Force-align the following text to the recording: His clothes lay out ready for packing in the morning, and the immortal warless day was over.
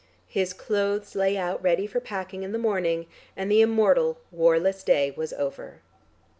His 0.27 0.51
clothes 0.53 1.13
lay 1.13 1.37
out 1.37 1.61
ready 1.61 1.85
for 1.85 1.99
packing 1.99 2.41
in 2.41 2.53
the 2.53 2.57
morning, 2.57 3.05
and 3.37 3.51
the 3.51 3.61
immortal 3.61 4.17
warless 4.33 4.83
day 4.83 5.11
was 5.15 5.31
over. 5.31 5.81